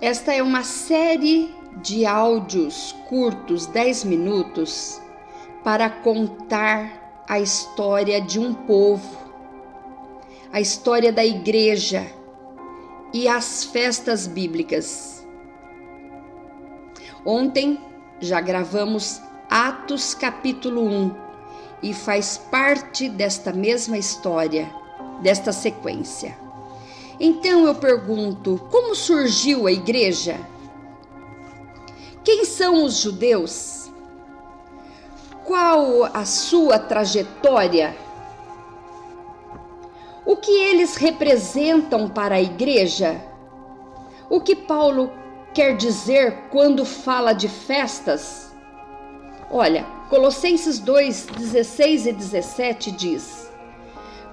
[0.00, 4.98] Esta é uma série de áudios curtos, 10 minutos,
[5.62, 9.18] para contar a história de um povo,
[10.50, 12.06] a história da igreja
[13.12, 15.22] e as festas bíblicas.
[17.22, 17.78] Ontem
[18.20, 19.20] já gravamos
[19.50, 21.14] Atos capítulo 1
[21.82, 24.74] e faz parte desta mesma história,
[25.20, 26.49] desta sequência.
[27.20, 30.40] Então eu pergunto: como surgiu a igreja?
[32.24, 33.90] Quem são os judeus?
[35.44, 37.94] Qual a sua trajetória?
[40.24, 43.20] O que eles representam para a igreja?
[44.30, 45.12] O que Paulo
[45.52, 48.50] quer dizer quando fala de festas?
[49.50, 53.39] Olha, Colossenses 2, 16 e 17 diz: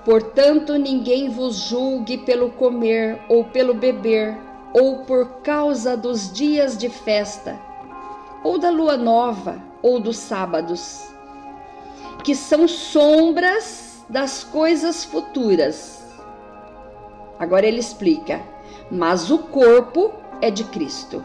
[0.08, 4.38] Portanto, ninguém vos julgue pelo comer ou pelo beber,
[4.74, 7.60] ou por causa dos dias de festa,
[8.42, 11.10] ou da lua nova, ou dos sábados,
[12.24, 16.02] que são sombras das coisas futuras.
[17.38, 18.42] Agora ele explica:
[18.90, 21.22] mas o corpo é de Cristo.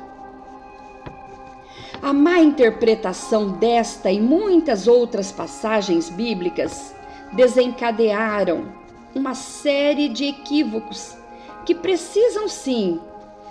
[2.03, 6.93] A má interpretação desta e muitas outras passagens bíblicas
[7.33, 8.73] desencadearam
[9.15, 11.17] uma série de equívocos
[11.65, 13.01] que precisam sim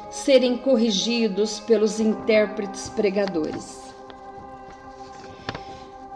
[0.09, 3.81] serem corrigidos pelos intérpretes pregadores.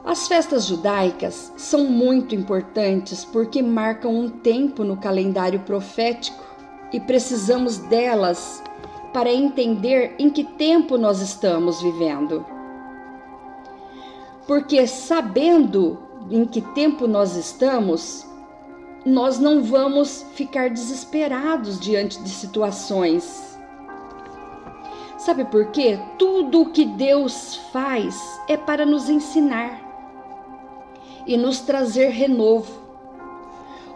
[0.04, 6.44] As festas judaicas são muito importantes porque marcam um tempo no calendário profético
[6.94, 8.62] e precisamos delas
[9.12, 12.46] para entender em que tempo nós estamos vivendo.
[14.46, 18.26] Porque sabendo em que tempo nós estamos,
[19.06, 23.58] nós não vamos ficar desesperados diante de situações.
[25.18, 26.00] Sabe por quê?
[26.18, 29.81] Tudo o que Deus faz é para nos ensinar
[31.25, 32.86] e nos trazer renovo.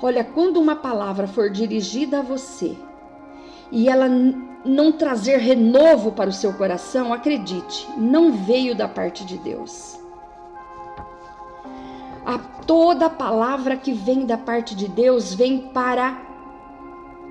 [0.02, 2.78] Olha, quando uma palavra for dirigida a você
[3.72, 4.08] e ela
[4.66, 9.99] não trazer renovo para o seu coração, acredite, não veio da parte de Deus.
[12.30, 16.16] A toda palavra que vem da parte de Deus vem para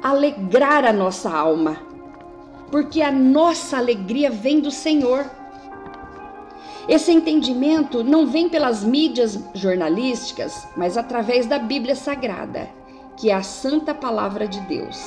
[0.02, 1.76] alegrar a nossa alma,
[2.68, 5.24] porque a nossa alegria vem do Senhor.
[6.88, 12.68] Esse entendimento não vem pelas mídias jornalísticas, mas através da Bíblia Sagrada,
[13.16, 15.00] que é a santa palavra de Deus.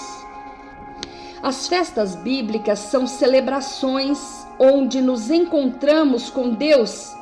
[1.43, 7.13] As festas bíblicas são celebrações onde nos encontramos com Deus,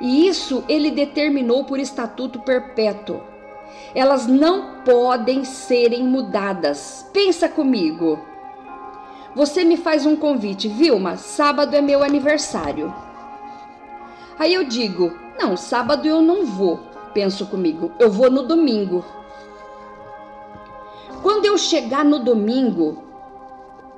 [0.00, 3.20] e isso ele determinou por estatuto perpétuo.
[3.94, 7.08] Elas não podem serem mudadas.
[7.12, 8.18] Pensa comigo.
[9.34, 12.94] Você me faz um convite, Vilma, sábado é meu aniversário.
[14.38, 16.80] Aí eu digo: "Não, sábado eu não vou".
[17.12, 19.04] Penso comigo: "Eu vou no domingo".
[21.22, 23.02] Quando eu chegar no domingo,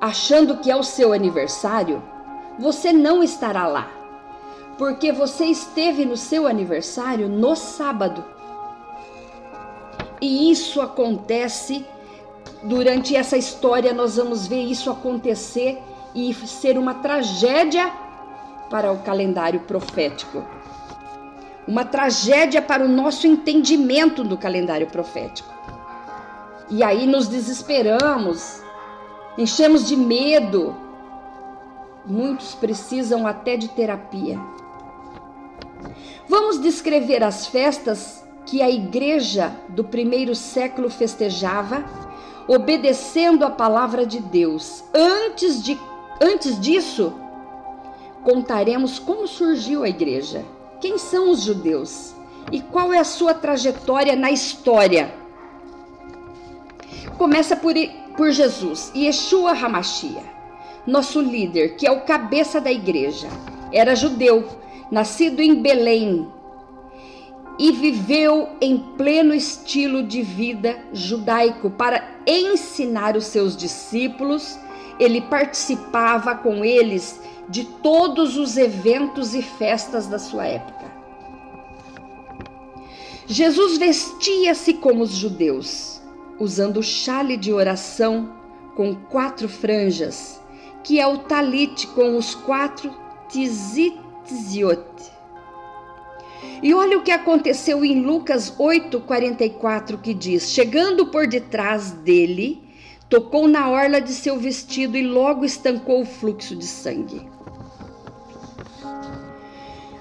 [0.00, 2.02] achando que é o seu aniversário,
[2.58, 3.88] você não estará lá,
[4.80, 8.24] porque você esteve no seu aniversário no sábado.
[10.22, 11.84] E isso acontece
[12.62, 15.78] durante essa história, nós vamos ver isso acontecer
[16.14, 17.92] e ser uma tragédia
[18.70, 20.42] para o calendário profético.
[21.68, 25.52] Uma tragédia para o nosso entendimento do calendário profético.
[26.70, 28.62] E aí nos desesperamos,
[29.36, 30.74] enchemos de medo.
[32.06, 34.40] Muitos precisam até de terapia.
[36.28, 41.84] Vamos descrever as festas que a igreja do primeiro século festejava,
[42.48, 44.82] obedecendo a palavra de Deus.
[44.94, 45.78] Antes, de,
[46.20, 47.12] antes disso,
[48.22, 50.44] contaremos como surgiu a igreja,
[50.80, 52.14] quem são os judeus
[52.50, 55.14] e qual é a sua trajetória na história.
[57.16, 57.76] Começa por
[58.16, 60.22] por Jesus, Yeshua Hamashia,
[60.86, 63.28] nosso líder, que é o cabeça da igreja.
[63.72, 64.46] Era judeu,
[64.90, 66.26] nascido em Belém
[67.58, 74.58] e viveu em pleno estilo de vida judaico para ensinar os seus discípulos.
[74.98, 80.90] Ele participava com eles de todos os eventos e festas da sua época.
[83.26, 86.00] Jesus vestia-se como os judeus
[86.40, 88.32] usando chale de oração
[88.74, 90.40] com quatro franjas,
[90.82, 92.90] que é o talit com os quatro
[96.62, 102.62] E olha o que aconteceu em Lucas 8:44 que diz: Chegando por detrás dele,
[103.08, 107.28] tocou na orla de seu vestido e logo estancou o fluxo de sangue.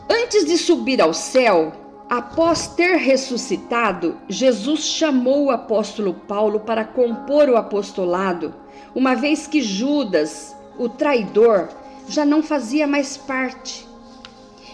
[0.08, 1.74] Antes de subir ao céu,
[2.08, 8.54] após ter ressuscitado, Jesus chamou o apóstolo Paulo para compor o apostolado,
[8.94, 11.70] uma vez que Judas, o traidor,
[12.08, 13.89] já não fazia mais parte.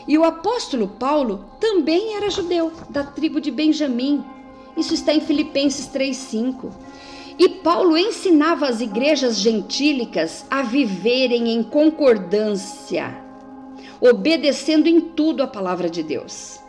[0.07, 4.23] E o apóstolo Paulo também era judeu, da tribo de Benjamim.
[4.77, 6.71] Isso está em Filipenses 3:5.
[7.37, 13.25] E Paulo ensinava as igrejas gentílicas a viverem em concordância
[13.99, 16.59] obedecendo em tudo a palavra de Deus.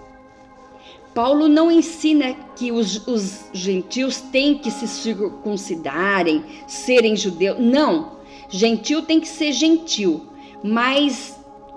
[1.15, 7.59] Paulo não ensina que os, os gentios têm que se circuncidarem, serem judeus.
[7.59, 8.17] Não.
[8.49, 10.27] Gentil tem que ser gentil,
[10.63, 11.36] mas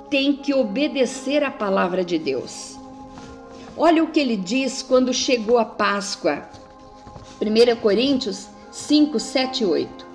[0.09, 2.77] tem que obedecer a palavra de Deus.
[3.77, 6.44] Olha o que ele diz quando chegou a Páscoa.
[7.41, 10.09] 1 Coríntios 5, 7 e 8.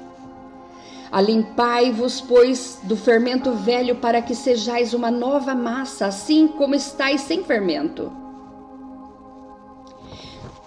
[1.10, 7.44] Alimpai-vos, pois, do fermento velho, para que sejais uma nova massa, assim como estáis sem
[7.44, 8.12] fermento.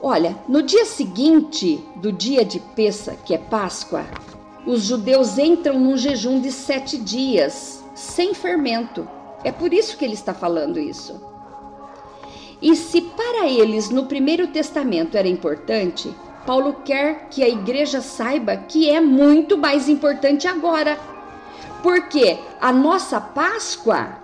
[0.02, 4.06] Olha, no dia seguinte do dia de Pessa, que é Páscoa,
[4.66, 9.17] os judeus entram num jejum de sete dias, sem fermento.
[9.44, 11.22] É por isso que ele está falando isso.
[12.62, 16.14] E se para eles no Primeiro Testamento era importante,
[16.46, 20.98] Paulo quer que a igreja saiba que é muito mais importante agora.
[21.84, 24.18] Porque a nossa Páscoa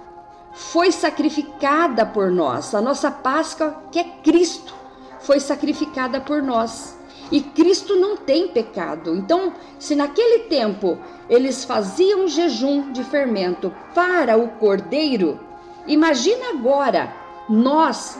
[0.53, 2.73] foi sacrificada por nós.
[2.73, 4.73] A nossa Páscoa, que é Cristo,
[5.19, 6.97] foi sacrificada por nós.
[7.31, 9.15] E Cristo não tem pecado.
[9.15, 10.97] Então, se naquele tempo
[11.29, 15.39] eles faziam jejum de fermento para o cordeiro,
[15.87, 17.13] imagina agora
[17.49, 18.17] nós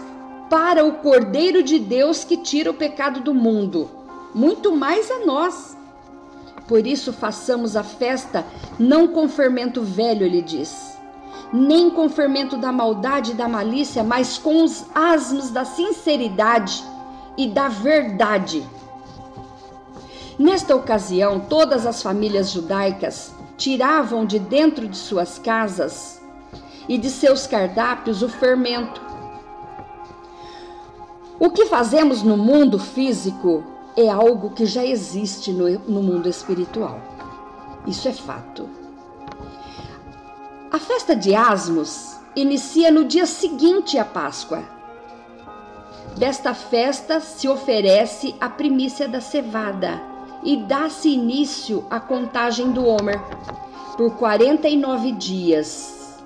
[0.50, 3.90] para o Cordeiro de Deus que tira o pecado do mundo,
[4.36, 5.76] muito mais a nós.
[6.68, 8.46] Por isso façamos a festa
[8.78, 10.96] não com fermento velho, ele diz,
[11.52, 16.84] nem com fermento da maldade e da malícia, mas com os asmos da sinceridade
[17.36, 18.64] e da verdade.
[20.38, 26.22] Nesta ocasião, todas as famílias judaicas tiravam de dentro de suas casas
[26.90, 29.14] e de seus cardápios o fermento
[31.44, 33.66] o que fazemos no mundo físico
[33.98, 37.02] é algo que já existe no, no mundo espiritual.
[37.86, 38.70] Isso é fato.
[40.72, 44.64] A festa de Asmos inicia no dia seguinte à Páscoa.
[46.16, 50.02] Desta festa se oferece a primícia da cevada
[50.44, 53.20] e dá-se início à contagem do Homer
[53.98, 56.22] por 49 dias.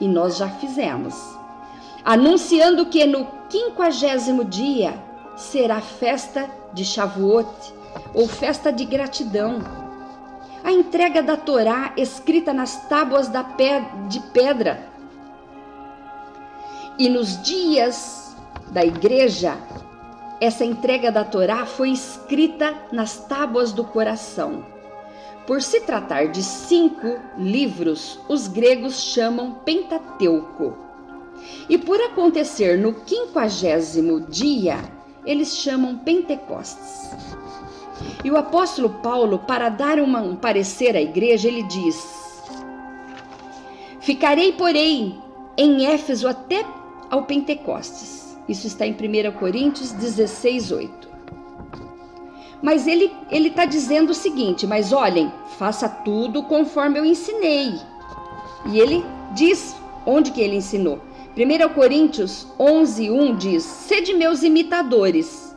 [0.00, 1.14] E nós já fizemos.
[2.04, 4.94] Anunciando que no quinquagésimo dia
[5.36, 7.74] será festa de Shavuot,
[8.14, 9.58] ou festa de gratidão.
[10.62, 13.30] A entrega da Torá escrita nas tábuas
[14.08, 14.88] de pedra.
[16.98, 18.36] E nos dias
[18.70, 19.56] da igreja,
[20.40, 24.64] essa entrega da Torá foi escrita nas tábuas do coração.
[25.46, 30.86] Por se tratar de cinco livros, os gregos chamam Pentateuco
[31.68, 34.78] e por acontecer no quinquagésimo dia,
[35.24, 37.10] eles chamam Pentecostes.
[38.24, 42.42] E o apóstolo Paulo, para dar uma, um parecer à igreja, ele diz:
[44.00, 45.20] Ficarei, porém,
[45.56, 46.64] em Éfeso até
[47.10, 48.25] ao Pentecostes.
[48.48, 51.08] Isso está em 1 Coríntios 16, 8.
[52.62, 57.74] Mas ele está dizendo o seguinte: Mas olhem, faça tudo conforme eu ensinei.
[58.66, 61.00] E ele diz onde que ele ensinou.
[61.36, 65.54] 1 Coríntios 11, 1 diz: Sede meus imitadores,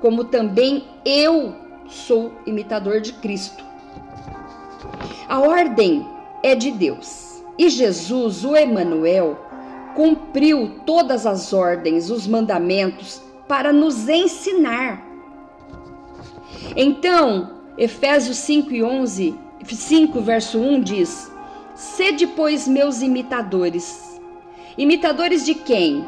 [0.00, 1.54] como também eu
[1.86, 3.64] sou imitador de Cristo.
[5.28, 6.06] A ordem
[6.42, 7.28] é de Deus
[7.58, 9.36] e Jesus, o Emanuel,
[9.98, 15.04] cumpriu todas as ordens, os mandamentos para nos ensinar.
[16.76, 21.32] Então, Efésios 5 e 11, 5 verso 1 diz:
[21.74, 24.20] Sede pois meus imitadores,
[24.78, 26.06] Imitadores de quem?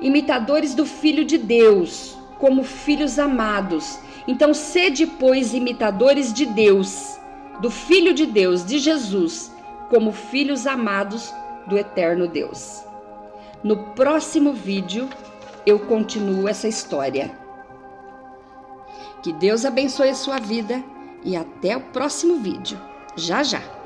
[0.00, 3.98] Imitadores do Filho de Deus, como filhos amados.
[4.28, 7.18] Então, sede, pois, imitadores de Deus,
[7.60, 9.52] do Filho de Deus, de Jesus,
[9.90, 11.34] como filhos amados
[11.66, 12.86] do eterno Deus.
[13.62, 15.08] No próximo vídeo,
[15.66, 17.36] eu continuo essa história.
[19.22, 20.82] Que Deus abençoe a sua vida
[21.24, 22.78] e até o próximo vídeo.
[23.16, 23.77] Já já!